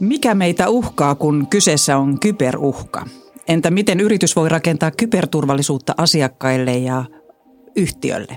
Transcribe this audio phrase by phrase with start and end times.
[0.00, 3.06] Mikä meitä uhkaa, kun kyseessä on kyberuhka?
[3.48, 7.04] Entä miten yritys voi rakentaa kyberturvallisuutta asiakkaille ja
[7.76, 8.36] yhtiölle?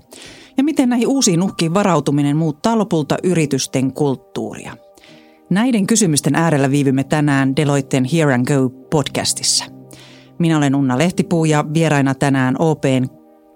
[0.57, 4.77] Ja miten näihin uusiin uhkiin varautuminen muuttaa lopulta yritysten kulttuuria?
[5.49, 9.65] Näiden kysymysten äärellä viivymme tänään Deloitten Here and Go podcastissa.
[10.39, 13.07] Minä olen Unna Lehtipuu ja vieraina tänään OPn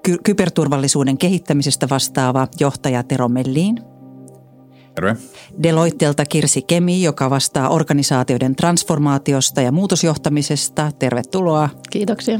[0.03, 3.94] ky- kyberturvallisuuden kehittämisestä vastaava johtaja Tero Melliin.
[4.95, 5.15] Terve.
[5.63, 10.91] Deloittelta Kirsi Kemi, joka vastaa organisaatioiden transformaatiosta ja muutosjohtamisesta.
[10.99, 11.69] Tervetuloa.
[11.89, 12.37] Kiitoksia.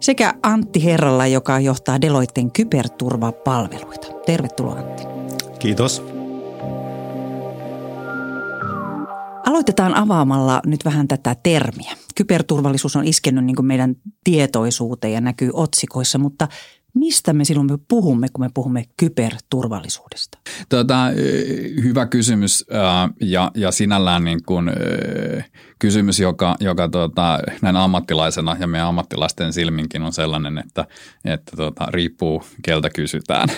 [0.00, 4.06] Sekä Antti Herralla, joka johtaa Deloitten kyberturvapalveluita.
[4.26, 5.02] Tervetuloa Antti.
[5.58, 6.02] Kiitos.
[9.46, 11.92] Aloitetaan avaamalla nyt vähän tätä termiä.
[12.14, 13.94] Kyberturvallisuus on iskennyt niin meidän
[14.24, 16.48] tietoisuuteen ja näkyy otsikoissa, mutta
[16.98, 20.38] Mistä me silloin me puhumme, kun me puhumme kyberturvallisuudesta?
[20.68, 20.96] Tota,
[21.82, 22.64] hyvä kysymys
[23.20, 24.70] ja, ja sinällään niin kuin,
[25.78, 30.84] kysymys, joka, joka tota, näin ammattilaisena ja meidän ammattilaisten silminkin on sellainen, että,
[31.24, 33.48] että tota, riippuu keltä kysytään.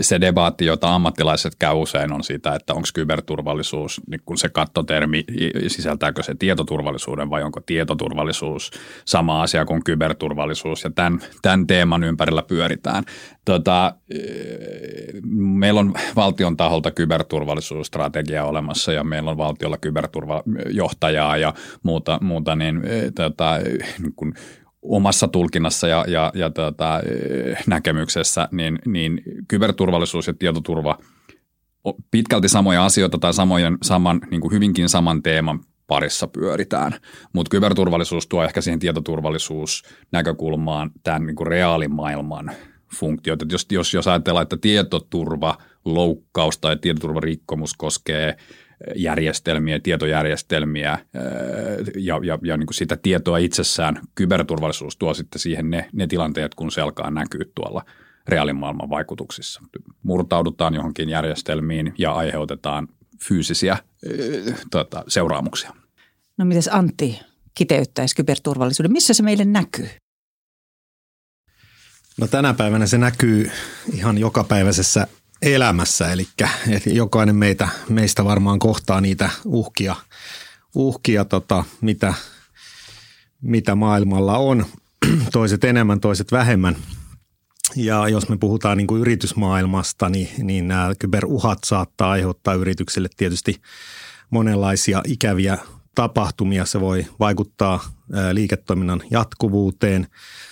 [0.00, 5.24] se debaatti, jota ammattilaiset käy usein on sitä, että onko kyberturvallisuus, niin kun se kattotermi,
[5.66, 8.70] sisältääkö se tietoturvallisuuden vai onko tietoturvallisuus
[9.04, 13.04] sama asia kuin kyberturvallisuus ja tämän, tämän teeman ympärillä pyöritään.
[13.44, 13.94] Tota,
[15.34, 19.76] meillä on valtion taholta kyberturvallisuusstrategia olemassa ja meillä on valtiolla
[20.92, 22.82] kyberturvajohtajaa ja muuta, muuta niin,
[23.14, 23.58] tota,
[23.98, 24.34] niin kuin
[24.82, 27.00] omassa tulkinnassa ja, ja, ja tota,
[27.66, 30.98] näkemyksessä, niin, niin kyberturvallisuus ja tietoturva
[32.10, 36.92] pitkälti samoja asioita tai samojen, saman, niin kuin hyvinkin saman teeman parissa pyöritään.
[37.32, 42.52] Mutta kyberturvallisuus tuo ehkä siihen tietoturvallisuusnäkökulmaan tämän niin kuin reaalimaailman
[42.94, 43.52] funktiot.
[43.52, 48.36] jos, jos, jos ajatellaan, että tietoturva loukkaus tai tietoturvarikkomus koskee
[48.96, 50.98] järjestelmiä, tietojärjestelmiä
[51.96, 56.54] ja, ja, ja niin kuin sitä tietoa itsessään, kyberturvallisuus tuo sitten siihen ne, ne tilanteet,
[56.54, 57.84] kun se alkaa näkyä tuolla
[58.28, 59.62] reaalimaailman vaikutuksissa.
[60.02, 62.88] Murtaudutaan johonkin järjestelmiin ja aiheutetaan
[63.28, 63.76] fyysisiä
[64.70, 65.72] tota, seuraamuksia.
[66.38, 67.20] No mites Antti
[67.54, 68.92] kiteyttäisi kyberturvallisuuden?
[68.92, 69.88] Missä se meille näkyy?
[72.20, 73.50] No tänä päivänä se näkyy
[73.92, 75.06] ihan jokapäiväisessä
[75.42, 76.26] elämässä, eli
[76.86, 79.96] jokainen meitä, meistä varmaan kohtaa niitä uhkia,
[80.74, 82.14] uhkia tota, mitä,
[83.42, 84.66] mitä maailmalla on.
[85.32, 86.76] Toiset enemmän, toiset vähemmän.
[87.76, 93.60] Ja jos me puhutaan niin kuin yritysmaailmasta, niin, niin nämä kyberuhat saattaa aiheuttaa yrityksille tietysti
[94.30, 95.58] monenlaisia ikäviä
[95.94, 96.64] tapahtumia.
[96.64, 97.84] Se voi vaikuttaa
[98.32, 100.06] liiketoiminnan jatkuvuuteen,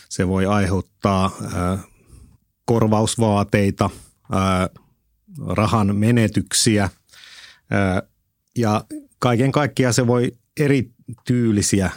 [0.08, 1.30] se voi aiheuttaa
[2.64, 3.90] korvausvaateita,
[5.46, 6.90] rahan menetyksiä
[8.58, 8.84] ja
[9.18, 11.90] kaiken kaikkiaan se voi erityylisiä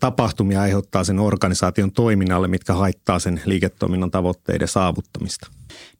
[0.00, 5.50] tapahtumia aiheuttaa sen organisaation toiminnalle, mitkä haittaa sen liiketoiminnan tavoitteiden saavuttamista.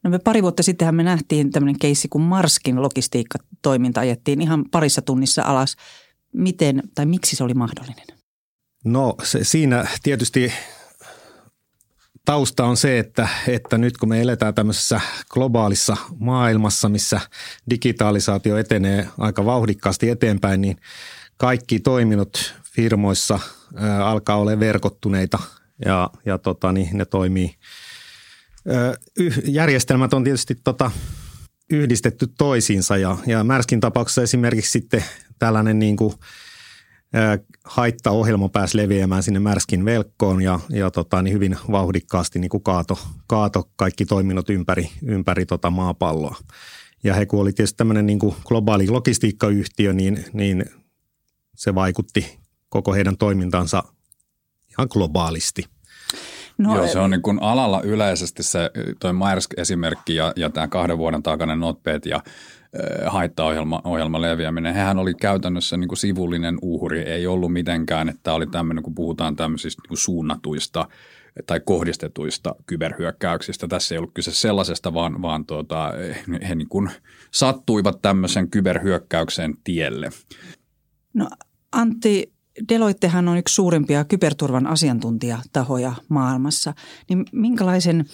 [0.03, 5.01] No me pari vuotta sittenhän me nähtiin tämmöinen keissi, kun Marskin logistiikkatoiminta ajettiin ihan parissa
[5.01, 5.75] tunnissa alas.
[6.33, 8.05] Miten tai miksi se oli mahdollinen?
[8.83, 10.51] No se, siinä tietysti
[12.25, 17.21] tausta on se, että, että nyt kun me eletään tämmöisessä globaalissa maailmassa, missä
[17.69, 20.77] digitalisaatio etenee aika vauhdikkaasti eteenpäin, niin
[21.37, 23.39] kaikki toiminnot firmoissa
[23.75, 25.39] ää, alkaa olla verkottuneita
[25.85, 27.55] ja, ja tota, niin ne toimii.
[28.67, 30.91] Ää, yh, järjestelmät on tietysti tota,
[31.69, 35.03] yhdistetty toisiinsa ja, ja Märskin tapauksessa esimerkiksi sitten
[35.39, 36.13] tällainen niin kuin–
[37.63, 42.99] haittaohjelma pääsi leviämään sinne Märskin velkkoon ja, ja tota, niin hyvin vauhdikkaasti niin kuin kaato,
[43.27, 46.35] kaato kaikki toiminnot ympäri, ympäri tota maapalloa.
[47.03, 50.65] Ja he kun oli tietysti tämmöinen niin kuin globaali logistiikkayhtiö, niin, niin
[51.55, 52.39] se vaikutti
[52.69, 53.83] koko heidän toimintansa
[54.69, 55.65] ihan globaalisti.
[56.57, 60.97] No, Joo, se on niin kuin alalla yleisesti se toi Maersk-esimerkki ja, ja tämä kahden
[60.97, 62.23] vuoden takainen Notpet ja
[63.07, 64.73] haittaohjelma ohjelma leviäminen.
[64.73, 69.35] Hehän oli käytännössä niin kuin sivullinen uhri, ei ollut mitenkään, että oli tämmöinen, kun puhutaan
[69.35, 70.87] tämmöisistä niin kuin suunnatuista
[71.45, 73.67] tai kohdistetuista kyberhyökkäyksistä.
[73.67, 75.93] Tässä ei ollut kyse sellaisesta, vaan, vaan tuota,
[76.49, 76.89] he niin kuin
[77.31, 80.09] sattuivat tämmöisen kyberhyökkäyksen tielle.
[81.13, 81.29] No
[81.71, 82.33] Antti,
[82.69, 86.73] Deloittehan on yksi suurimpia kyberturvan asiantuntijatahoja maailmassa.
[87.09, 88.05] Niin minkälaisen,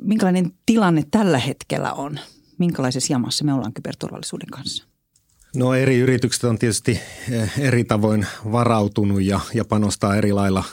[0.00, 2.18] minkälainen tilanne tällä hetkellä on?
[2.58, 4.84] Minkälaisessa jamassa me ollaan kyberturvallisuuden kanssa?
[5.56, 10.64] No eri yritykset on tietysti eh, eri tavoin varautunut ja, ja panostaa eri lailla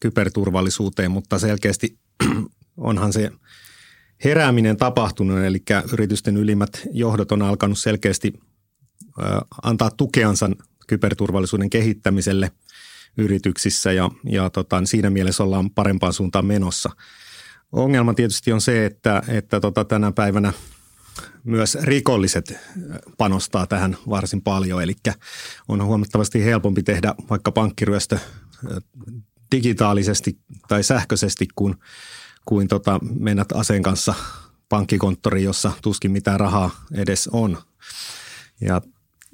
[0.00, 1.98] kyberturvallisuuteen, mutta selkeästi
[2.76, 3.30] onhan se
[4.24, 5.62] herääminen tapahtunut, eli
[5.92, 8.32] yritysten ylimmät johdot on alkanut selkeästi
[9.62, 10.50] antaa tukeansa
[10.86, 12.50] kyberturvallisuuden kehittämiselle
[13.16, 16.90] yrityksissä ja, ja tota, siinä mielessä ollaan parempaan suuntaan menossa.
[17.72, 20.52] Ongelma tietysti on se, että, että tota, tänä päivänä
[21.44, 22.54] myös rikolliset
[23.18, 24.94] panostaa tähän varsin paljon, eli
[25.68, 28.18] on huomattavasti helpompi tehdä vaikka pankkiryöstö
[29.52, 30.38] digitaalisesti
[30.68, 31.74] tai sähköisesti kuin,
[32.44, 34.14] kuin tota, mennä aseen kanssa
[34.68, 37.58] pankkikonttoriin, jossa tuskin mitään rahaa edes on.
[38.60, 38.80] Ja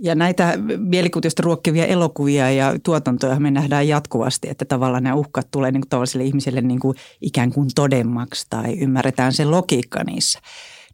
[0.00, 5.70] ja näitä mielikuvitusta ruokkivia elokuvia ja tuotantoja me nähdään jatkuvasti, että tavallaan nämä uhkat tulee
[5.70, 10.40] niin kuin tavalliselle ihmiselle niin kuin ikään kuin todemmaksi tai ymmärretään se logiikka niissä.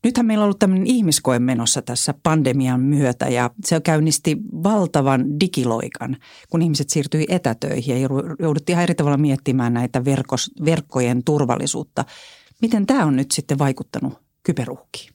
[0.04, 6.16] Nythän meillä on ollut tämmöinen ihmiskoe menossa tässä pandemian myötä ja se käynnisti valtavan digiloikan,
[6.50, 8.08] kun ihmiset siirtyi etätöihin ja
[8.38, 12.04] jouduttiin eri tavalla miettimään näitä verkos, verkkojen turvallisuutta.
[12.62, 15.14] Miten tämä on nyt sitten vaikuttanut kyberuhkiin?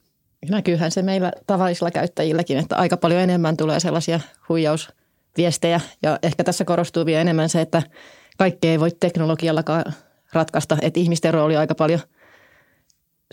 [0.50, 4.19] Näkyyhän se meillä tavallisilla käyttäjilläkin, että aika paljon enemmän tulee sellaisia
[4.50, 7.83] huijausviestejä ja ehkä tässä korostuu vielä enemmän se, että
[8.38, 9.94] kaikkea ei voi teknologiallakaan
[10.33, 12.00] ratkaista, että ihmisten rooli aika paljon–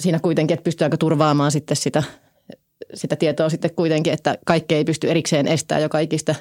[0.00, 2.02] siinä kuitenkin, että pystytäänkö turvaamaan sitten sitä,
[2.94, 6.34] sitä tietoa sitten kuitenkin, että kaikki ei pysty erikseen estää joka ikistä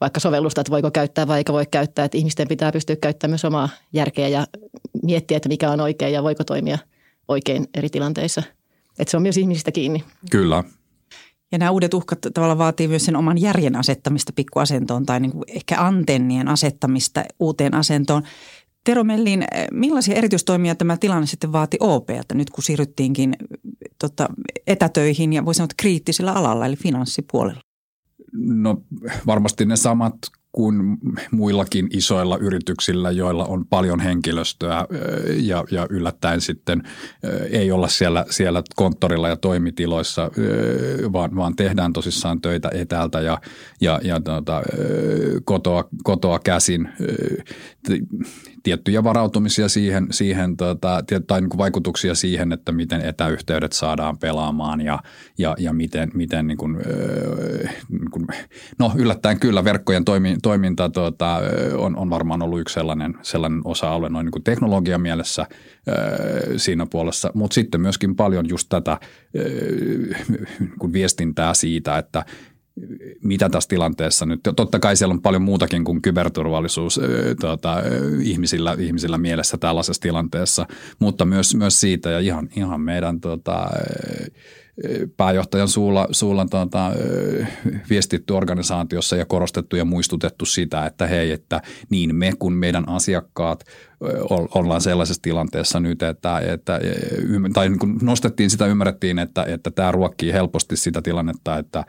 [0.00, 2.04] vaikka sovellusta, että voiko käyttää vai eikö voi käyttää.
[2.04, 4.46] Että ihmisten pitää pystyä käyttämään myös omaa järkeä ja
[5.02, 6.78] miettiä, että mikä on oikein ja voiko toimia
[7.28, 8.42] oikein eri tilanteissa.
[8.98, 10.04] Että se on myös ihmisistä kiinni.
[10.30, 10.64] Kyllä.
[11.52, 15.44] Ja nämä uudet uhkat tavallaan vaatii myös sen oman järjen asettamista pikkuasentoon tai niin kuin
[15.48, 18.22] ehkä antennien asettamista uuteen asentoon.
[18.84, 23.36] Tero Mellin, eh, millaisia erityistoimia tämä tilanne sitten vaati OPltä nyt kun siirryttiinkin
[23.98, 24.28] tota,
[24.66, 27.60] etätöihin ja voisi sanoa kriittisellä alalla eli finanssipuolella?
[28.32, 28.82] No
[29.26, 30.14] varmasti ne samat
[30.52, 30.98] kuin
[31.30, 34.86] muillakin isoilla yrityksillä, joilla on paljon henkilöstöä
[35.40, 36.82] ja, ja yllättäen sitten
[37.50, 40.30] ei olla siellä, siellä konttorilla ja toimitiloissa,
[41.12, 43.40] vaan, vaan tehdään tosissaan töitä etäältä ja,
[43.80, 44.62] ja, ja tuota,
[45.44, 46.88] kotoa, kotoa käsin
[48.62, 54.80] tiettyjä varautumisia siihen, siihen tota, tai niin kuin vaikutuksia siihen, että miten etäyhteydet saadaan pelaamaan
[54.80, 54.98] ja,
[55.38, 56.76] ja, ja miten, miten niin kuin,
[57.88, 58.26] niin kuin,
[58.78, 61.40] no yllättäen kyllä verkkojen toimi, toiminta tota,
[61.78, 65.46] on, on varmaan ollut yksi sellainen, sellainen osa-alue noin niin kuin teknologian mielessä
[66.56, 68.98] siinä puolessa, mutta sitten myöskin paljon just tätä
[70.80, 72.24] niin viestintää siitä, että
[73.22, 77.00] mitä tässä tilanteessa nyt, totta kai siellä on paljon muutakin kuin kyberturvallisuus
[77.40, 77.76] tuota,
[78.22, 80.66] ihmisillä, ihmisillä mielessä tällaisessa tilanteessa,
[80.98, 83.70] mutta myös, myös siitä ja ihan, ihan meidän tuota,
[85.16, 86.92] pääjohtajan suulla, suulla tuota,
[87.90, 93.64] viestitty organisaatiossa ja korostettu ja muistutettu sitä, että hei, että niin me kuin meidän asiakkaat
[94.30, 96.80] ollaan sellaisessa tilanteessa nyt, että, että
[97.52, 101.84] tai niin kuin nostettiin sitä, ymmärrettiin, että, että tämä ruokkii helposti sitä tilannetta, että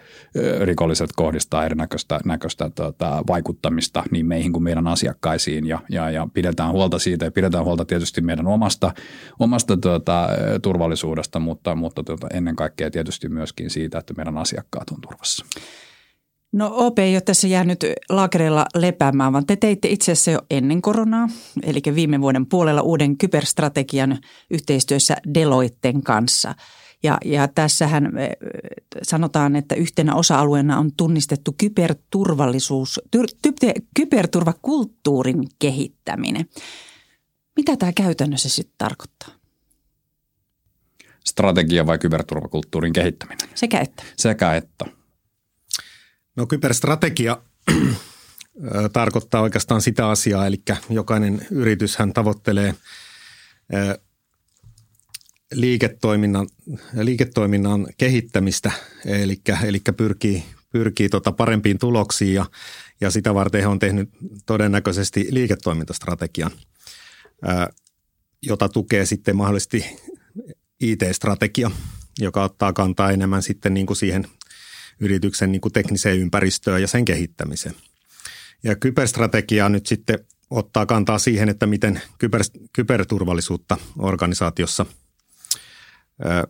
[0.62, 6.72] rikolliset kohdistaa erinäköistä näköistä, tuota, vaikuttamista niin meihin kuin meidän asiakkaisiin ja, ja, ja pidetään
[6.72, 8.94] huolta siitä ja pidetään huolta tietysti meidän omasta,
[9.40, 10.30] omasta tuota,
[10.62, 15.46] turvallisuudesta, mutta, mutta tuota, ennen kaikkea tietysti myöskin siitä, että meidän asiakkaat on turvassa.
[16.52, 17.80] No OP ei ole tässä jäänyt
[18.10, 21.30] laakereilla lepäämään, vaan te teitte itse asiassa jo ennen koronaa,
[21.64, 24.18] eli viime vuoden puolella uuden kyberstrategian
[24.50, 26.56] yhteistyössä Deloitten kanssa.
[27.04, 28.12] Ja, ja tässähän
[29.04, 33.54] sanotaan, että yhtenä osa-alueena on tunnistettu kyberturvallisuus, tyr, ty,
[33.96, 36.46] kyberturvakulttuurin kehittäminen.
[37.56, 39.30] Mitä tämä käytännössä sitten tarkoittaa?
[41.26, 43.50] Strategia vai kyberturvakulttuurin kehittäminen?
[43.56, 44.04] Sekä että.
[44.18, 44.99] Sekä että.
[46.40, 47.42] No kyberstrategia
[48.94, 52.76] tarkoittaa oikeastaan sitä asiaa, eli jokainen yrityshän tavoittelee
[55.54, 56.48] liiketoiminnan,
[56.94, 58.72] liiketoiminnan kehittämistä,
[59.06, 62.46] eli, eli pyrkii, pyrkii tota parempiin tuloksiin ja,
[63.02, 64.10] ja sitä varten he on tehnyt
[64.46, 66.52] todennäköisesti liiketoimintastrategian,
[68.42, 69.86] jota tukee sitten mahdollisesti
[70.82, 71.72] IT-strategia,
[72.20, 74.28] joka ottaa kantaa enemmän sitten niin kuin siihen
[75.00, 77.76] yrityksen niin kuin tekniseen ympäristöön ja sen kehittämiseen.
[78.64, 82.42] Ja kyberstrategia nyt sitten ottaa kantaa siihen, että miten kyber,
[82.74, 84.86] kyberturvallisuutta organisaatiossa
[86.26, 86.48] ö,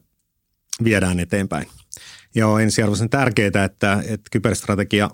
[0.83, 1.67] viedään eteenpäin.
[2.35, 5.09] Ja on ensiarvoisen tärkeää, että, että kyberstrategia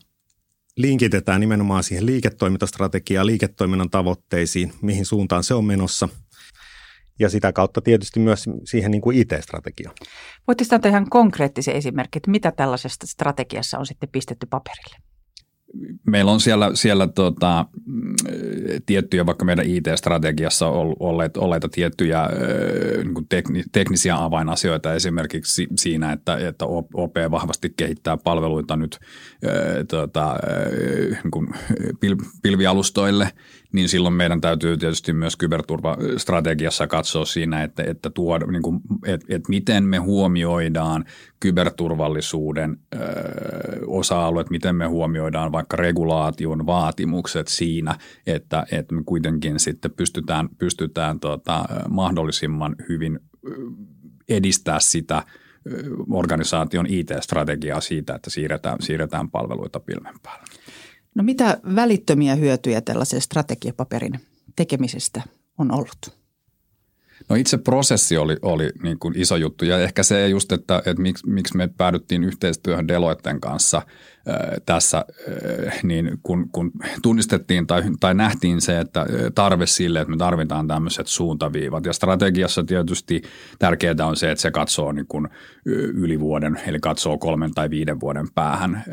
[0.78, 6.10] linkitetään nimenomaan siihen liiketoimintastrategiaan, liiketoiminnan tavoitteisiin, mihin suuntaan se on menossa–
[7.20, 9.96] ja sitä kautta tietysti myös siihen niin kuin IT-strategiaan.
[10.48, 14.98] Voitteko antaa ihan konkreettisen esimerkin, että mitä tällaisesta strategiassa on sitten pistetty paperille?
[16.08, 17.66] meillä on siellä, siellä tota,
[18.86, 20.68] tiettyjä, vaikka meidän IT-strategiassa
[21.00, 22.30] olleet, olleita tiettyjä
[23.04, 29.00] niin tekni, teknisiä avainasioita esimerkiksi siinä, että, että OP vahvasti kehittää palveluita nyt
[29.90, 30.36] tota,
[31.24, 31.48] niin
[32.00, 33.30] pil, pilvialustoille–
[33.76, 39.26] niin silloin meidän täytyy tietysti myös kyberturvastrategiassa katsoa siinä, että, että, tuo, niin kuin, että,
[39.30, 41.06] että miten me huomioidaan
[41.40, 43.00] kyberturvallisuuden ö,
[43.88, 47.96] osa-alueet, miten me huomioidaan vaikka regulaation vaatimukset siinä,
[48.28, 53.20] että, että me kuitenkin sitten pystytään, pystytään tota, mahdollisimman hyvin
[54.30, 55.24] edistää sitä
[56.10, 60.46] organisaation IT-strategiaa siitä, että siirretään, siirretään palveluita pilven päälle.
[61.16, 64.20] No mitä välittömiä hyötyjä tällaisen strategiapaperin
[64.56, 65.22] tekemisestä
[65.58, 66.25] on ollut?
[67.30, 71.02] No itse prosessi oli, oli niin kuin iso juttu ja ehkä se just, että, että
[71.02, 73.82] miksi, miksi me päädyttiin yhteistyöhön Deloitten kanssa
[74.28, 79.06] ää, tässä, ää, niin kun, kun tunnistettiin tai, tai nähtiin se, että
[79.36, 83.22] tarve sille, että me tarvitaan tämmöiset suuntaviivat ja strategiassa tietysti
[83.60, 85.28] tärkeää on se, että se katsoo niin kuin
[85.94, 88.84] yli vuoden, eli katsoo kolmen tai viiden vuoden päähän ää,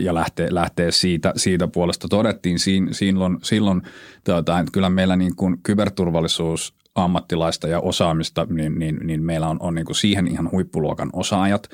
[0.00, 2.08] ja lähtee, lähtee siitä, siitä puolesta.
[2.08, 2.58] Todettiin
[2.90, 3.82] silloin, silloin
[4.24, 9.56] tuota, että kyllä meillä niin kuin kyberturvallisuus ammattilaista ja osaamista, niin, niin, niin meillä on,
[9.60, 11.68] on niin kuin siihen ihan huippuluokan osaajat,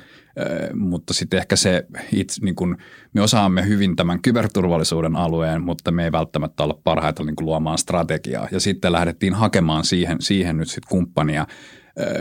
[0.73, 2.77] mutta sitten ehkä se itse, niin kuin,
[3.13, 7.77] me osaamme hyvin tämän kyberturvallisuuden alueen, mutta me ei välttämättä olla parhaita niin kuin luomaan
[7.77, 8.47] strategiaa.
[8.51, 11.47] Ja sitten lähdettiin hakemaan siihen, siihen nyt sitten kumppania,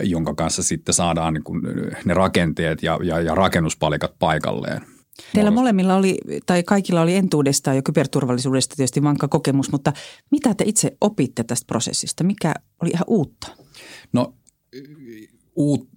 [0.02, 1.62] jonka kanssa sitten saadaan niin kuin
[2.04, 4.80] ne rakenteet ja, ja, ja rakennuspalikat paikalleen.
[5.35, 9.93] Teillä molemmilla oli, tai kaikilla oli entuudestaan jo kyberturvallisuudesta tietysti vankka kokemus, mutta
[10.31, 12.25] mitä te itse opitte tästä prosessista?
[12.25, 13.49] Mikä oli ihan uutta?
[14.12, 14.35] No
[15.57, 15.89] uut,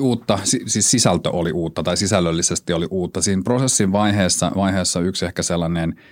[0.00, 3.22] uutta, siis sisältö oli uutta tai sisällöllisesti oli uutta.
[3.22, 5.94] Siinä prosessin vaiheessa, vaiheessa yksi ehkä sellainen–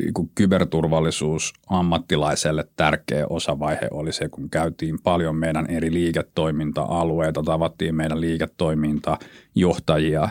[0.00, 8.20] niin kyberturvallisuus ammattilaiselle tärkeä osavaihe oli se, kun käytiin paljon meidän eri liiketoiminta-alueita, tavattiin meidän
[8.20, 10.28] liiketoimintajohtajia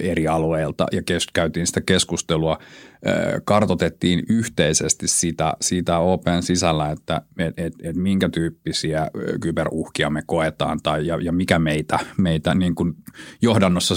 [0.00, 1.02] eri alueilta ja
[1.32, 2.58] käytiin sitä keskustelua
[3.44, 10.78] kartotettiin yhteisesti sitä, sitä Open sisällä, että et, et, et minkä tyyppisiä kyberuhkia me koetaan
[10.82, 12.94] tai ja, ja mikä meitä, meitä niin kuin
[13.42, 13.94] johdannossa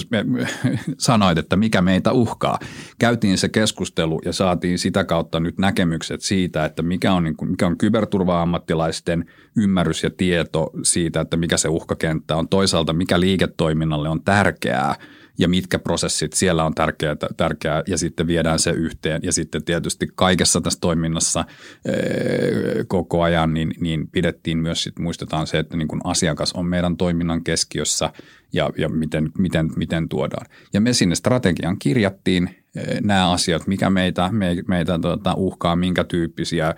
[0.98, 2.60] sanoit, että mikä meitä uhkaa.
[3.00, 7.52] Käytiin se keskustelu ja saatiin sitä kautta nyt näkemykset siitä, että mikä on, niin kuin,
[7.52, 9.26] mikä on kyberturva-ammattilaisten
[9.58, 12.50] ymmärrys ja tieto siitä, että mikä se uhkakenttä on.
[12.50, 14.96] Toisaalta mikä liiketoiminnalle on tärkeää–
[15.38, 19.22] ja mitkä prosessit siellä on tärkeää, tärkeää ja sitten viedään se yhteen.
[19.24, 21.46] Ja sitten tietysti kaikessa tässä toiminnassa
[22.88, 26.98] koko ajan niin, niin pidettiin myös, sit muistetaan se, että niin kun asiakas on meidän
[26.98, 28.10] toiminnan keskiössä
[28.54, 30.46] ja, ja miten, miten, miten tuodaan.
[30.74, 32.50] Ja me sinne strategian kirjattiin
[33.02, 36.76] nämä asiat, mikä meitä, me, meitä tuota, uhkaa, minkä tyyppisiä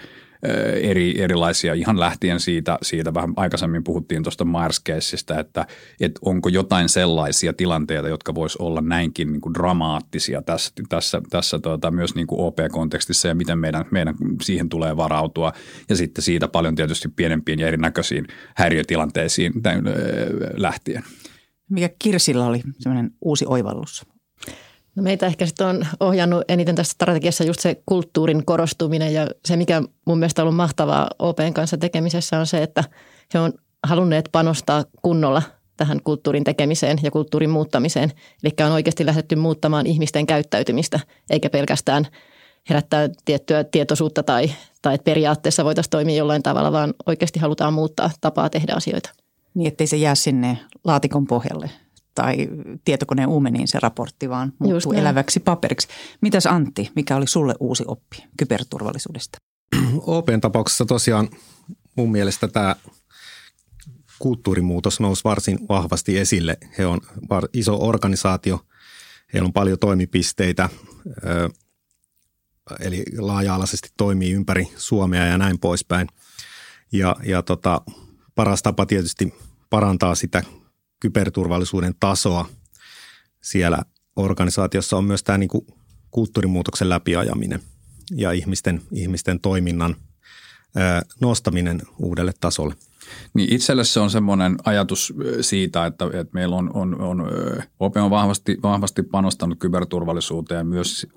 [0.81, 4.81] eri, erilaisia, ihan lähtien siitä, siitä vähän aikaisemmin puhuttiin tuosta myers
[5.39, 5.67] että,
[5.99, 11.59] että onko jotain sellaisia tilanteita, jotka vois olla näinkin niin kuin dramaattisia tässä, tässä, tässä
[11.59, 15.53] tuota, myös niin kuin OP-kontekstissa ja miten meidän, meidän siihen tulee varautua.
[15.89, 19.53] Ja sitten siitä paljon tietysti pienempiin ja erinäköisiin häiriötilanteisiin
[20.55, 21.03] lähtien.
[21.69, 24.16] Mikä Kirsillä oli semmoinen uusi oivallus?
[24.97, 29.57] No meitä ehkä sitten on ohjannut eniten tässä strategiassa just se kulttuurin korostuminen ja se,
[29.57, 32.83] mikä mun mielestä on ollut mahtavaa OPn kanssa tekemisessä on se, että
[33.33, 35.41] he on halunneet panostaa kunnolla
[35.77, 38.11] tähän kulttuurin tekemiseen ja kulttuurin muuttamiseen.
[38.43, 40.99] Eli on oikeasti lähdetty muuttamaan ihmisten käyttäytymistä,
[41.29, 42.07] eikä pelkästään
[42.69, 44.51] herättää tiettyä tietoisuutta tai,
[44.81, 49.09] tai että periaatteessa voitaisiin toimia jollain tavalla, vaan oikeasti halutaan muuttaa tapaa tehdä asioita.
[49.53, 51.69] Niin, ettei se jää sinne laatikon pohjalle
[52.17, 52.47] tai
[52.85, 55.87] tietokoneen uumeniin se raportti, vaan muuttuu eläväksi paperiksi.
[56.21, 59.37] Mitäs Antti, mikä oli sulle uusi oppi kyberturvallisuudesta?
[60.01, 61.29] Open tapauksessa tosiaan
[61.95, 62.75] mun mielestä tämä
[64.19, 66.57] kulttuurimuutos nousi varsin vahvasti esille.
[66.77, 67.01] He on
[67.53, 68.59] iso organisaatio,
[69.33, 70.69] heillä on paljon toimipisteitä,
[72.79, 76.07] eli laaja-alaisesti toimii ympäri Suomea ja näin poispäin.
[76.91, 77.81] Ja, ja tota,
[78.35, 79.33] paras tapa tietysti
[79.69, 80.43] parantaa sitä
[80.99, 82.49] kyberturvallisuuden tasoa
[83.41, 83.77] siellä
[84.15, 85.67] organisaatiossa on myös tämä niin kuin
[86.11, 87.61] kulttuurimuutoksen läpiajaminen
[88.11, 89.95] ja ihmisten, ihmisten toiminnan
[91.21, 92.75] nostaminen uudelle tasolle.
[93.33, 97.27] Niin itselle se on semmoinen ajatus siitä, että, että meillä on, on, on
[97.79, 101.07] OP on vahvasti, vahvasti panostanut kyberturvallisuuteen myös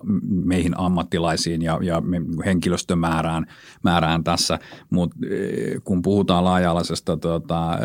[0.44, 2.02] meihin ammattilaisiin ja, ja
[2.44, 3.46] henkilöstömäärään
[3.82, 4.58] määrään tässä,
[4.90, 5.16] mutta
[5.84, 7.78] kun puhutaan laaja-alaisesta, tuota,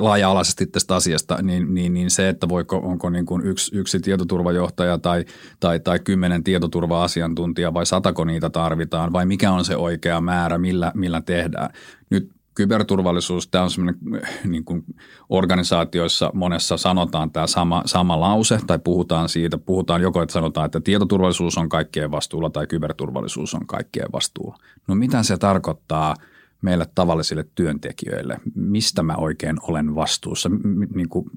[0.00, 4.98] laaja-alaisesti tästä asiasta, niin, niin, niin se, että voiko, onko niin kuin yksi, yksi tietoturvajohtaja
[4.98, 5.24] tai,
[5.60, 10.92] tai, tai kymmenen tietoturva-asiantuntijaa vai satako niitä tarvitaan vai mikä on se oikea määrä, millä,
[10.94, 11.70] millä tehdään.
[12.10, 14.00] Nyt kyberturvallisuus, tämä on semmoinen
[14.44, 14.84] niin kuin
[15.28, 20.80] organisaatioissa monessa sanotaan tämä sama, sama lause tai puhutaan siitä, puhutaan joko, että sanotaan, että
[20.80, 24.56] tietoturvallisuus on kaikkien vastuulla tai kyberturvallisuus on kaikkien vastuulla.
[24.88, 26.14] No mitä se tarkoittaa
[26.62, 28.40] meille tavallisille työntekijöille?
[28.54, 30.50] Mistä mä oikein olen vastuussa?
[30.94, 31.30] Niin kuin,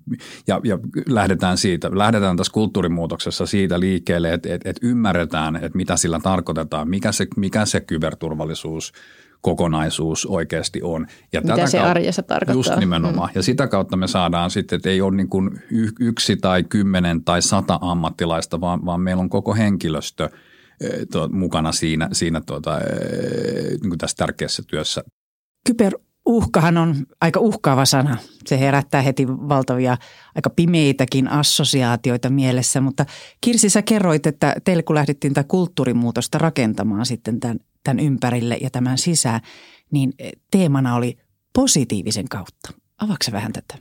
[0.47, 5.97] ja, ja lähdetään siitä, lähdetään tässä kulttuurimuutoksessa siitä liikkeelle, että, että, että ymmärretään, että mitä
[5.97, 8.91] sillä tarkoitetaan, mikä se, mikä se kyberturvallisuus–
[9.43, 11.07] kokonaisuus oikeasti on.
[11.33, 12.55] Ja Mitä tätä se kautta, arjessa tarkoittaa.
[12.55, 13.29] Just nimenomaan.
[13.29, 13.35] Mm.
[13.35, 15.49] Ja sitä kautta me saadaan sitten, että ei ole niin kuin
[15.99, 20.29] yksi tai kymmenen tai sata ammattilaista, vaan, vaan meillä on koko henkilöstö
[20.81, 25.03] eh, to, mukana siinä, siinä tuota, eh, niin kuin tässä tärkeässä työssä.
[25.67, 28.17] Kyberuhkahan on aika uhkaava sana.
[28.45, 29.97] Se herättää heti valtavia,
[30.35, 33.05] aika pimeitäkin assosiaatioita mielessä, mutta
[33.41, 38.69] Kirsi, sä kerroit, että teille kun lähdettiin tätä kulttuurimuutosta rakentamaan sitten tämän tämän ympärille ja
[38.69, 39.41] tämän sisään,
[39.91, 40.13] niin
[40.51, 41.17] teemana oli
[41.53, 42.73] positiivisen kautta.
[42.97, 43.75] Avaatko vähän tätä?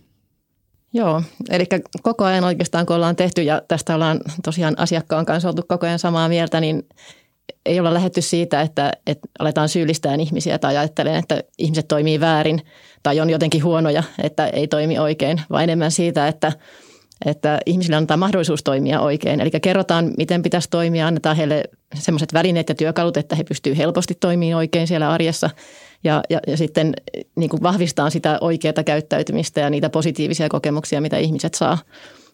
[0.93, 1.65] Joo, eli
[2.03, 5.99] koko ajan oikeastaan kun ollaan tehty ja tästä ollaan tosiaan asiakkaan kanssa oltu koko ajan
[5.99, 6.83] samaa mieltä, niin
[7.67, 12.61] ei olla lähetty siitä, että, että aletaan syyllistää ihmisiä tai ajattelen, että ihmiset toimii väärin
[13.03, 16.53] tai on jotenkin huonoja, että ei toimi oikein, vaan enemmän siitä, että–
[17.25, 19.41] että ihmisille annetaan mahdollisuus toimia oikein.
[19.41, 24.15] Eli kerrotaan, miten pitäisi toimia, annetaan heille sellaiset välineet ja työkalut, että he pystyvät helposti
[24.15, 25.51] toimimaan oikein siellä arjessa.
[26.05, 26.95] Ja, ja, ja sitten
[27.37, 31.79] niin kuin vahvistaa sitä oikeaa käyttäytymistä ja niitä positiivisia kokemuksia, mitä ihmiset saa.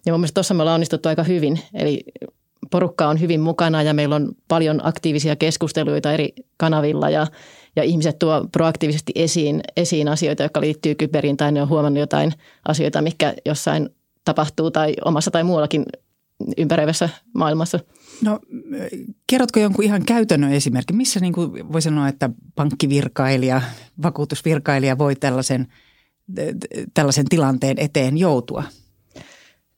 [0.06, 1.60] Ja mun mielestä tuossa me ollaan onnistuttu aika hyvin.
[1.74, 2.04] Eli
[2.70, 7.26] porukka on hyvin mukana ja meillä on paljon aktiivisia keskusteluita eri kanavilla ja,
[7.76, 12.32] ja ihmiset tuo proaktiivisesti esiin, esiin asioita, jotka liittyy kyberiin tai ne on huomannut jotain
[12.68, 13.88] asioita, mikä jossain
[14.24, 15.84] tapahtuu tai omassa tai muuallakin
[16.56, 17.80] ympäröivässä maailmassa.
[18.22, 18.40] No
[19.26, 23.62] kerrotko jonkun ihan käytännön esimerkin, missä niin kuin voi sanoa, että pankkivirkailija,
[24.02, 25.66] vakuutusvirkailija voi tällaisen,
[26.94, 28.64] tällaisen tilanteen eteen joutua?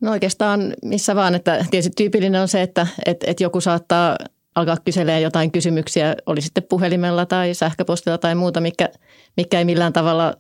[0.01, 4.17] No oikeastaan missä vaan, että tietysti tyypillinen on se, että, että, että joku saattaa
[4.55, 8.89] alkaa kyselee jotain kysymyksiä, oli sitten puhelimella tai sähköpostilla tai muuta, mikä,
[9.37, 10.35] mikä ei millään tavalla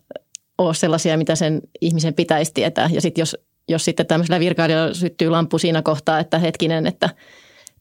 [0.58, 2.88] ole sellaisia, mitä sen ihmisen pitäisi tietää.
[2.92, 3.36] Ja sitten jos
[3.70, 7.08] jos sitten tämmöisellä virkailijalla syttyy lamppu siinä kohtaa, että hetkinen, että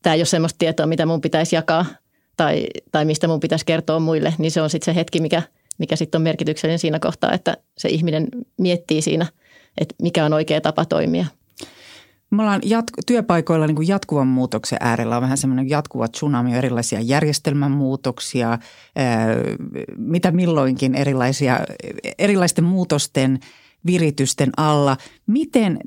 [0.01, 1.85] tämä ei ole semmoista tietoa, mitä mun pitäisi jakaa
[2.37, 5.41] tai, tai mistä mun pitäisi kertoa muille, niin se on sitten se hetki, mikä,
[5.77, 9.25] mikä sitten on merkityksellinen siinä kohtaa, että se ihminen miettii siinä,
[9.77, 11.25] että mikä on oikea tapa toimia.
[12.31, 17.01] Me ollaan jat- työpaikoilla niin kuin jatkuvan muutoksen äärellä on vähän semmoinen jatkuva tsunami, erilaisia
[17.01, 18.57] järjestelmän muutoksia,
[19.97, 21.59] mitä milloinkin erilaisia,
[22.17, 23.39] erilaisten muutosten–
[23.85, 24.97] viritysten alla.
[25.27, 25.79] Miten,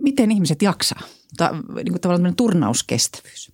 [0.00, 1.00] miten ihmiset jaksaa?
[1.36, 3.52] Ta, niin kuin tavallaan turnauskestävyys.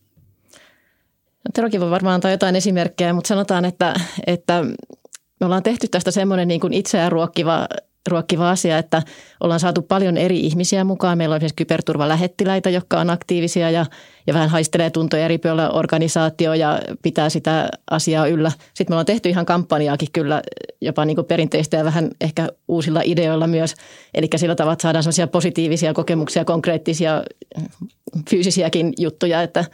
[1.44, 3.94] No, Terokin voi varmaan antaa jotain esimerkkejä, mutta sanotaan, että,
[4.26, 4.64] että
[5.40, 7.68] me ollaan tehty tästä semmoinen niin kuin itseään ruokkiva
[8.08, 9.02] ruokkiva asia, että
[9.40, 11.18] ollaan saatu paljon eri ihmisiä mukaan.
[11.18, 13.86] Meillä on esimerkiksi kyberturvalähettiläitä, jotka on aktiivisia ja,
[14.26, 18.52] ja vähän haistelee tuntoja eri puolilla organisaatio ja pitää sitä asiaa yllä.
[18.74, 20.42] Sitten me ollaan tehty ihan kampanjaakin kyllä
[20.80, 23.74] jopa niin kuin perinteistä ja vähän ehkä uusilla ideoilla myös.
[24.14, 27.22] Eli sillä tavalla että saadaan sellaisia positiivisia kokemuksia, konkreettisia
[28.30, 29.64] fyysisiäkin juttuja, että,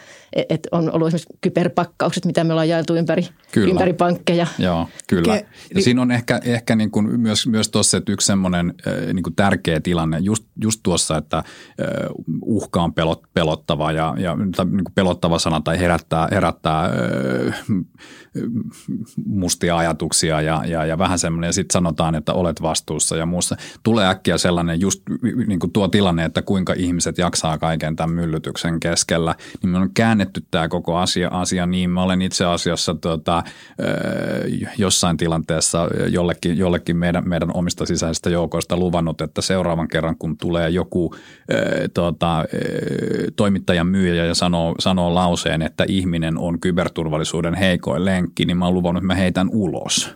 [0.49, 3.71] että on ollut esimerkiksi kyberpakkaukset, mitä me ollaan jaeltu ympäri, kyllä.
[3.71, 4.47] ympäri pankkeja.
[4.59, 5.43] Joo, kyllä.
[5.75, 8.75] Ja siinä on ehkä, ehkä niin kuin myös, myös tuossa, että yksi semmoinen
[9.13, 11.45] niin kuin tärkeä tilanne just, just tuossa, että
[12.43, 14.55] uhka on pelot, pelottava ja, ja niin
[14.85, 16.91] kuin pelottava sana tai herättää, herättää
[19.27, 23.57] mustia ajatuksia ja, ja, ja vähän semmoinen, ja sitten sanotaan, että olet vastuussa ja muussa.
[23.83, 25.03] Tulee äkkiä sellainen just
[25.47, 29.91] niin kuin tuo tilanne, että kuinka ihmiset jaksaa kaiken tämän myllytyksen keskellä, niin me on
[29.95, 31.91] käännetty tämä koko asia, asia niin.
[31.91, 33.43] Mä olen itse asiassa tota,
[34.79, 40.71] jossain tilanteessa jollekin, jollekin meidän, meidän omista sisäisistä joukoista luvannut, että seuraavan kerran kun tulee
[40.71, 41.15] joku
[41.95, 42.45] tota,
[43.37, 48.75] toimittajan myyjä ja sanoo, sanoo lauseen, että ihminen on kyberturvallisuuden heikoin lenkki, niin mä oon
[48.75, 50.15] luvannut, että mä heitän ulos.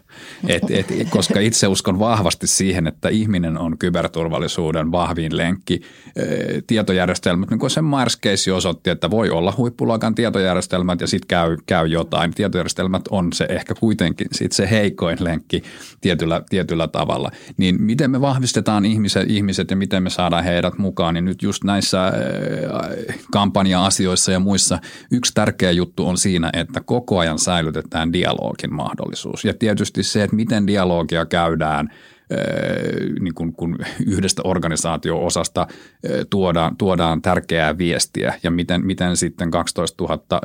[0.48, 5.80] Et, et, koska itse uskon vahvasti siihen, että ihminen on kyberturvallisuuden vahvin lenkki.
[6.66, 11.86] Tietojärjestelmät, niin kuin sen Myers-keissi osoitti, että voi olla huippuluokan tietojärjestelmät ja sitten käy, käy
[11.86, 12.34] jotain.
[12.34, 15.62] Tietojärjestelmät on se ehkä kuitenkin sit se heikoin lenkki
[16.00, 17.30] tietyllä, tietyllä tavalla.
[17.56, 21.64] Niin miten me vahvistetaan ihmiset, ihmiset ja miten me saadaan heidät mukaan, niin nyt just
[21.64, 22.12] näissä
[23.32, 24.78] kampanja-asioissa ja muissa
[25.10, 29.44] yksi tärkeä juttu on siinä, että koko ajan säilytetään dialogin mahdollisuus.
[29.44, 31.88] Ja tietysti se, että miten dialogia käydään–
[33.20, 35.66] niin kun, kun yhdestä organisaatio-osasta
[36.30, 40.40] tuodaan, tuodaan tärkeää viestiä ja miten, miten sitten 12 000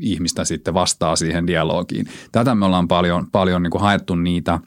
[0.00, 2.06] ihmistä sitten vastaa siihen dialogiin.
[2.32, 4.58] Tätä me ollaan paljon, paljon niin haettu niitä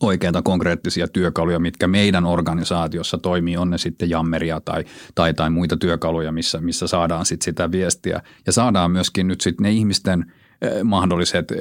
[0.00, 5.76] oikeita konkreettisia työkaluja, mitkä meidän organisaatiossa toimii, on ne sitten jammeria tai, tai, tai muita
[5.76, 8.20] työkaluja, missä, missä saadaan sitten sitä viestiä.
[8.46, 10.32] Ja saadaan myöskin nyt sitten ne ihmisten
[10.84, 11.52] mahdolliset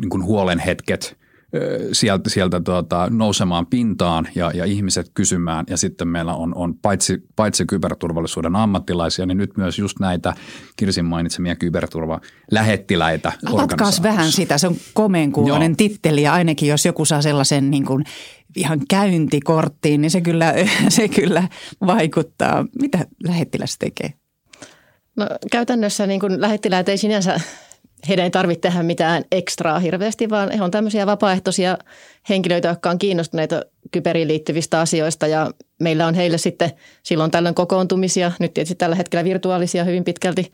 [0.00, 1.16] niin kuin huolenhetket–
[1.92, 5.64] sieltä, sieltä tuota, nousemaan pintaan ja, ja ihmiset kysymään.
[5.70, 10.34] Ja sitten meillä on, on paitsi, paitsi kyberturvallisuuden ammattilaisia, niin nyt myös just näitä
[10.76, 13.32] Kirsin mainitsemia kyberturvalähettiläitä.
[13.46, 18.04] Avatkaas vähän sitä, se on komeenkuuloinen titteli ja ainakin jos joku saa sellaisen niin kuin
[18.56, 20.54] ihan käyntikorttiin, niin se kyllä,
[20.88, 21.48] se kyllä
[21.86, 22.66] vaikuttaa.
[22.80, 24.12] Mitä lähettiläs tekee?
[25.16, 27.40] No, käytännössä niin kuin lähettiläät ei sinänsä
[28.08, 31.78] heidän ei tarvitse tehdä mitään ekstraa hirveästi, vaan he on tämmöisiä vapaaehtoisia
[32.28, 36.70] henkilöitä, jotka on kiinnostuneita kyberiin liittyvistä asioista ja meillä on heille sitten
[37.02, 40.52] silloin tällöin kokoontumisia, nyt tietysti tällä hetkellä virtuaalisia hyvin pitkälti,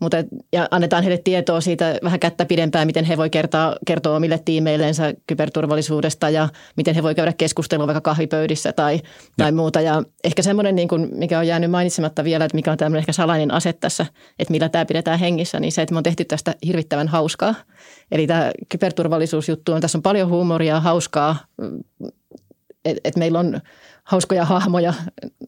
[0.00, 0.16] mutta
[0.52, 5.14] ja annetaan heille tietoa siitä vähän kättä pidempään, miten he voi kertoa, kertoa omille tiimeillensä
[5.26, 9.00] kyberturvallisuudesta ja miten he voi käydä keskustelua vaikka kahvipöydissä tai,
[9.36, 9.80] tai muuta.
[9.80, 13.12] Ja ehkä semmoinen, niin kuin, mikä on jäänyt mainitsematta vielä, että mikä on tämmöinen ehkä
[13.12, 14.06] salainen ase tässä,
[14.38, 17.54] että millä tämä pidetään hengissä, niin se, että me on tehty tästä hirvittävän hauskaa.
[18.12, 21.11] Eli tämä kyberturvallisuusjuttu on, tässä on paljon huumoria, hauskaa,
[22.84, 23.60] että et meillä on
[24.04, 24.94] hauskoja hahmoja,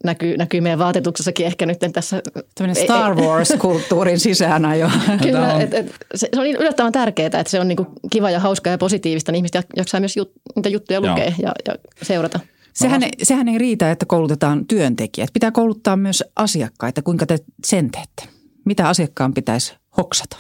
[0.05, 2.23] näkyy, näkyy meidän vaatetuksessakin ehkä nyt tässä.
[2.55, 4.91] Tämmöinen Star Wars-kulttuurin sisään jo.
[5.23, 8.71] Kyllä, et, et, se, se on yllättävän tärkeää, että se on niinku kiva ja hauska
[8.71, 12.41] ja positiivista, niin ihmiset jaksaa myös jut, niitä juttuja lukea ja, ja seurata.
[12.73, 15.31] Sehän, ei, sehän ei riitä, että koulutetaan työntekijät.
[15.33, 17.03] Pitää kouluttaa myös asiakkaita.
[17.03, 18.23] Kuinka te sen teette?
[18.65, 20.37] Mitä asiakkaan pitäisi hoksata?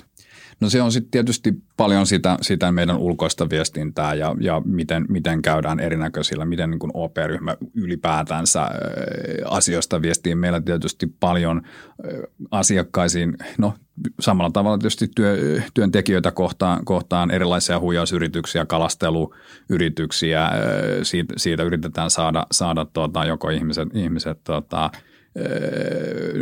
[0.60, 5.42] No se on sitten tietysti paljon sitä, sitä meidän ulkoista viestintää ja, ja miten, miten
[5.42, 8.68] käydään erinäköisillä, miten niin OP-ryhmä ylipäätänsä
[9.44, 10.34] asioista viestii.
[10.34, 11.62] Meillä tietysti paljon
[12.50, 13.74] asiakkaisiin, no
[14.20, 20.50] samalla tavalla tietysti työ, työntekijöitä kohtaan, kohtaan erilaisia huijausyrityksiä, kalasteluyrityksiä.
[21.02, 24.90] Siitä, siitä yritetään saada, saada tuota, joko ihmiset, ihmiset tuota,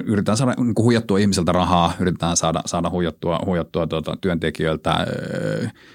[0.05, 5.07] yritetään saada niin kuin huijattua ihmiseltä rahaa, yritetään saada, saada huijattua, huijattua tuota, työntekijöiltä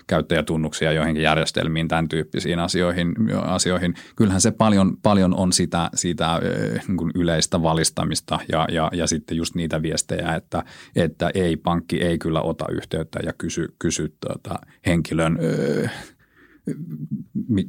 [0.07, 3.15] käyttäjätunnuksia joihinkin järjestelmiin, tämän tyyppisiin asioihin.
[3.41, 3.93] asioihin.
[4.15, 6.41] Kyllähän se paljon, paljon on sitä, sitä
[6.87, 10.63] niin kuin yleistä valistamista ja, ja, ja sitten just niitä viestejä, että,
[10.95, 15.37] että ei, pankki ei kyllä ota yhteyttä ja kysy, kysy tuota, henkilön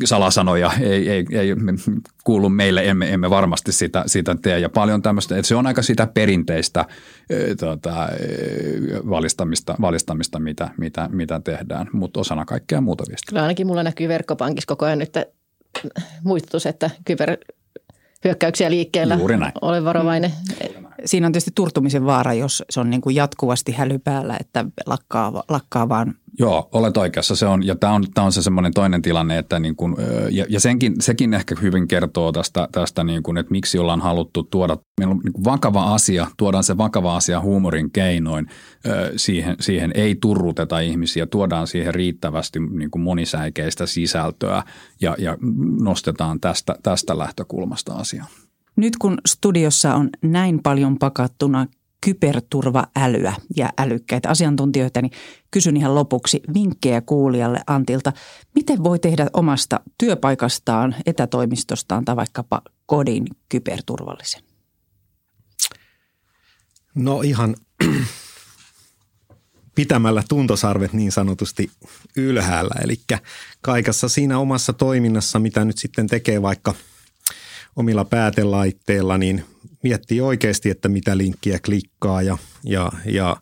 [0.05, 1.55] salasanoja ei, ei, ei
[2.25, 4.59] kuulu meille, emme, emme varmasti sitä, sitä tee.
[4.59, 6.85] Ja paljon tämmöistä, että se on aika sitä perinteistä
[7.61, 8.09] tuota,
[9.11, 13.29] valistamista, valistamista mitä, mitä, mitä tehdään, mutta osana kaikkea muuta viestiä.
[13.29, 15.13] Kyllä ainakin mulla näkyy verkkopankissa koko ajan nyt
[16.25, 17.37] muistutus, että kyber
[18.25, 19.15] hyökkäyksiä liikkeellä.
[19.15, 19.53] Juuri näin.
[19.61, 20.33] Ole varovainen.
[21.05, 25.43] Siinä on tietysti turtumisen vaara, jos se on niin kuin jatkuvasti häly päällä, että lakkaa,
[25.49, 27.37] lakkaa vaan Joo, olet oikeassa.
[27.37, 29.97] Se on, ja tämä on, tämä on se semmoinen toinen tilanne, että niin kuin,
[30.31, 34.43] ja, ja senkin, sekin ehkä hyvin kertoo tästä, tästä niin kuin, että miksi ollaan haluttu
[34.43, 38.47] tuoda, meillä on niin vakava asia, tuodaan se vakava asia huumorin keinoin,
[39.17, 44.63] siihen, siihen ei turruteta ihmisiä, tuodaan siihen riittävästi niin kuin monisäikeistä sisältöä
[45.01, 45.37] ja, ja
[45.81, 48.27] nostetaan tästä, tästä lähtökulmasta asiaa.
[48.79, 51.67] Nyt kun studiossa on näin paljon pakattuna
[52.01, 55.13] kyberturvaälyä ja älykkäitä asiantuntijoita, niin
[55.51, 58.13] kysyn ihan lopuksi vinkkejä kuulijalle Antilta.
[58.55, 64.43] Miten voi tehdä omasta työpaikastaan, etätoimistostaan tai vaikkapa kodin kyberturvallisen?
[66.95, 67.57] No ihan
[69.75, 71.71] pitämällä tuntosarvet niin sanotusti
[72.17, 72.75] ylhäällä.
[72.85, 73.01] Eli
[73.61, 76.75] kaikessa siinä omassa toiminnassa, mitä nyt sitten tekee vaikka
[77.79, 79.45] omilla päätelaitteilla, niin
[79.83, 83.37] miettii oikeasti, että mitä linkkiä klikkaa ja, ja, ja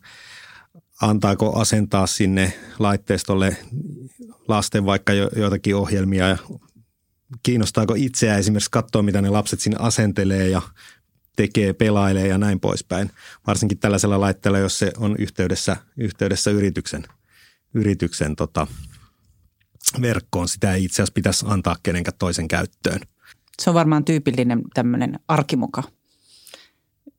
[1.02, 3.56] antaako asentaa sinne laitteistolle
[4.48, 6.38] lasten vaikka jo, joitakin ohjelmia ja
[7.42, 10.62] kiinnostaako itseä esimerkiksi katsoa, mitä ne lapset sinne asentelee ja
[11.36, 13.10] tekee, pelailee ja näin poispäin.
[13.46, 17.04] Varsinkin tällaisella laitteella, jos se on yhteydessä, yhteydessä yrityksen,
[17.74, 18.66] yrityksen tota,
[20.00, 20.48] verkkoon.
[20.48, 23.00] Sitä ei itse asiassa pitäisi antaa kenenkään toisen käyttöön.
[23.62, 25.82] Se on varmaan tyypillinen tämmöinen arkimuka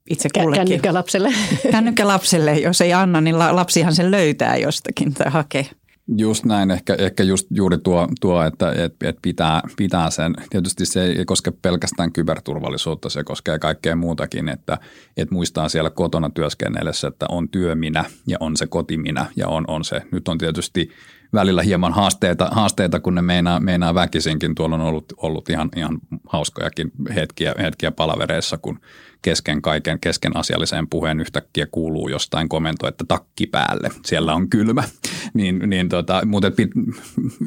[0.10, 0.68] itse kullekin.
[0.68, 1.34] Kännykälapselle.
[1.72, 5.70] Kännykälapselle, jos ei anna, niin lapsihan sen löytää jostakin tai hakee.
[6.18, 10.34] Just näin, ehkä, ehkä just juuri tuo, tuo että et, et pitää, pitää sen.
[10.50, 14.78] Tietysti se ei koske pelkästään kyberturvallisuutta, se koskee kaikkea muutakin, että
[15.18, 19.84] et muistaa siellä kotona työskennellessä, että on työminä ja on se kotiminä ja on, on
[19.84, 20.02] se.
[20.12, 20.90] Nyt on tietysti
[21.34, 24.56] välillä hieman haasteita, haasteita kun ne meinaa, meinaa väkisinkin.
[24.56, 28.80] Tuolla on ollut, ollut ihan, ihan hauskojakin hetkiä, hetkiä palavereissa, kun
[29.22, 34.84] kesken kaiken, kesken asialliseen puheen yhtäkkiä kuuluu jostain komento, että takki päälle, siellä on kylmä.
[35.34, 36.52] niin, niin tota, mutta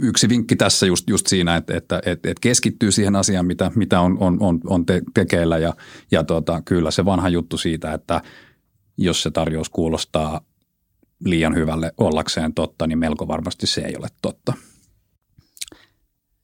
[0.02, 4.00] yksi vinkki tässä just, just siinä, että, että, että, että keskittyy siihen asiaan, mitä, mitä
[4.00, 5.74] on, on, on, on te, tekeillä ja,
[6.10, 8.22] ja tota, kyllä se vanha juttu siitä, että
[8.98, 10.40] jos se tarjous kuulostaa
[11.24, 14.52] liian hyvälle ollakseen totta, niin melko varmasti se ei ole totta.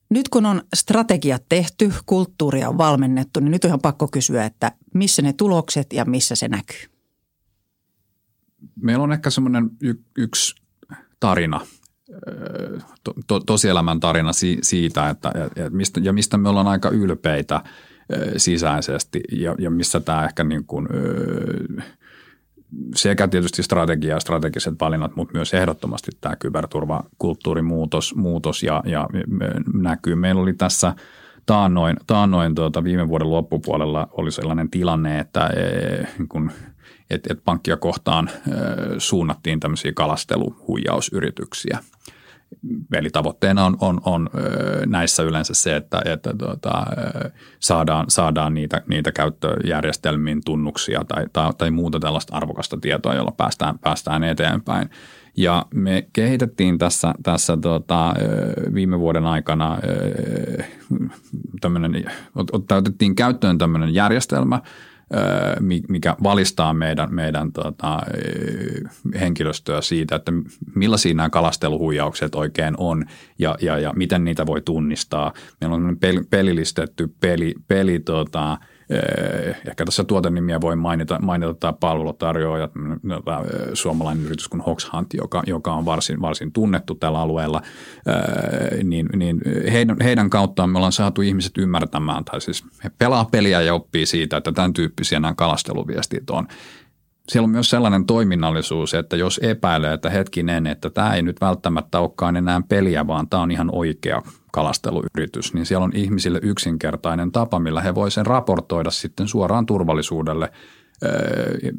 [0.09, 4.71] Nyt kun on strategiat tehty, kulttuuria on valmennettu, niin nyt on ihan pakko kysyä, että
[4.93, 6.85] missä ne tulokset ja missä se näkyy?
[8.81, 10.55] Meillä on ehkä semmoinen y- yksi
[11.19, 11.61] tarina,
[13.03, 17.63] to, to, tosielämän tarina si, siitä, että ja mistä, ja mistä me ollaan aika ylpeitä
[18.37, 20.87] sisäisesti ja, ja missä tämä ehkä niin kuin,
[22.95, 29.09] sekä tietysti strategia ja strategiset valinnat, mutta myös ehdottomasti tämä kyberturvakulttuurin muutos, muutos ja, ja
[29.73, 30.15] näkyy.
[30.15, 30.93] Meillä oli tässä
[31.45, 36.51] taannoin, taannoin tuota, viime vuoden loppupuolella oli sellainen tilanne, että e, kun,
[37.09, 38.51] et, et pankkia kohtaan e,
[38.97, 41.79] suunnattiin tämmöisiä kalasteluhuijausyrityksiä–
[42.93, 44.29] Eli tavoitteena on, on, on
[44.85, 46.85] näissä yleensä se, että, että tuota,
[47.59, 53.79] saadaan, saadaan niitä, niitä käyttöjärjestelmiin tunnuksia tai, tai, tai muuta tällaista arvokasta tietoa, jolla päästään,
[53.79, 54.89] päästään eteenpäin.
[55.37, 58.13] Ja me kehitettiin tässä, tässä tota,
[58.73, 59.77] viime vuoden aikana
[61.61, 62.05] tämmöinen,
[62.71, 64.61] otettiin käyttöön tämmöinen järjestelmä,
[65.89, 67.99] mikä valistaa meidän, meidän tota,
[69.19, 70.31] henkilöstöä siitä, että
[70.75, 73.05] millaisia nämä kalasteluhuijaukset oikein on
[73.39, 75.33] ja, ja, ja miten niitä voi tunnistaa.
[75.61, 75.97] Meillä on
[76.29, 78.57] pelilistetty peli, peli tota,
[79.67, 82.69] ehkä tässä tuotennimiä voi mainita, mainita tämä palvelutarjoaja,
[83.73, 87.61] suomalainen yritys kuin Hox Hunt, joka, joka on varsin, varsin tunnettu tällä alueella,
[88.07, 93.25] eh, niin, niin heidän, heidän kauttaan me ollaan saatu ihmiset ymmärtämään, tai siis he pelaa
[93.25, 96.47] peliä ja oppii siitä, että tämän tyyppisiä nämä kalasteluviestit on.
[97.29, 101.99] Siellä on myös sellainen toiminnallisuus, että jos epäilee, että hetkinen, että tämä ei nyt välttämättä
[101.99, 104.21] olekaan enää peliä, vaan tämä on ihan oikea
[104.57, 110.51] kalasteluyritys, niin siellä on ihmisille yksinkertainen tapa, millä he voivat sen raportoida sitten suoraan turvallisuudelle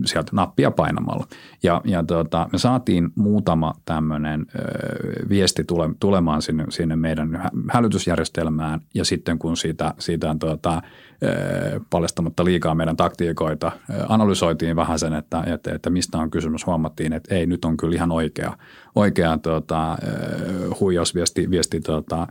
[0.04, 1.26] sieltä nappia painamalla.
[1.62, 4.46] Ja, ja tota, me saatiin muutama tämmöinen
[5.28, 10.82] viesti tule, tulemaan sinne, sinne meidän hälytysjärjestelmään ja sitten kun siitä, siitä tuota,
[11.90, 13.72] paljastamatta liikaa meidän taktiikoita,
[14.08, 16.66] analysoitiin vähän sen, että, että, että mistä on kysymys.
[16.66, 18.56] Huomattiin, että ei, nyt on kyllä ihan oikea,
[18.94, 19.98] oikea tuota,
[20.80, 22.26] huijausviesti viesti, tuota,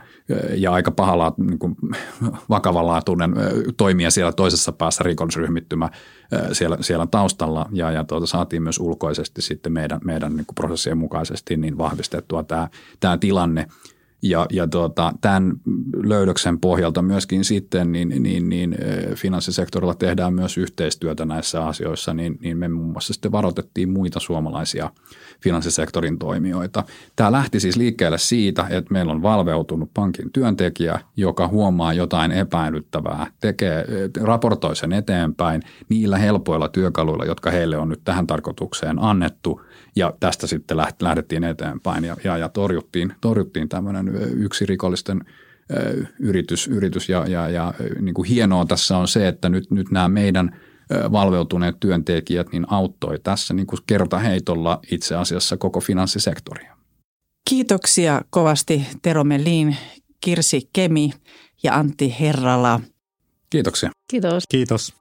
[0.56, 1.76] ja aika pahalla niin kuin,
[2.50, 3.34] vakavanlaatuinen
[3.78, 5.90] toimija siellä toisessa päässä rikollisryhmittymä
[6.52, 7.70] siellä, siellä taustalla.
[7.72, 12.44] Ja, ja tuota, saatiin myös ulkoisesti sitten meidän, meidän niin kuin prosessien mukaisesti niin vahvistettua
[12.44, 12.68] tämä,
[13.00, 13.68] tämä tilanne–
[14.22, 15.54] ja, ja tuota, tämän
[16.04, 18.76] löydöksen pohjalta myöskin sitten niin, niin, niin
[19.16, 24.90] finanssisektorilla tehdään myös yhteistyötä näissä asioissa, niin, niin me muun muassa sitten varoitettiin muita suomalaisia
[25.44, 26.84] finanssisektorin toimijoita.
[27.16, 33.28] Tämä lähti siis liikkeelle siitä, että meillä on valveutunut pankin työntekijä, joka huomaa jotain epäilyttävää,
[33.42, 33.86] tekee,
[34.22, 39.62] raportoi sen eteenpäin niillä helpoilla työkaluilla, jotka heille on nyt tähän tarkoitukseen annettu–
[39.98, 45.22] ja tästä sitten lähdettiin eteenpäin ja, ja, ja torjuttiin, torjuttiin tämmöinen yksi rikollisten
[46.20, 50.10] yritys, yritys ja, ja, ja niin kuin hienoa tässä on se, että nyt, nyt nämä
[50.10, 50.60] meidän
[51.12, 56.78] valveutuneet työntekijät niin auttoi tässä niin kuin kertaheitolla itse asiassa koko finanssisektoria.
[57.50, 59.78] Kiitoksia kovasti Tero Melin,
[60.22, 61.12] Kirsi Kemi
[61.64, 62.80] ja Antti Herrala.
[63.50, 63.90] Kiitoksia.
[64.08, 64.44] Kiitos.
[64.50, 64.97] Kiitos.